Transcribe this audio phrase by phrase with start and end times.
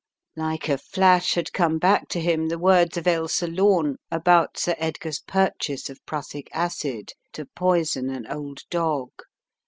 [0.35, 4.73] Like a flash had come back to him the words of Ailsa Lome about Sir
[4.79, 9.09] Edgar's purchase of prussic acid to poison an old dog.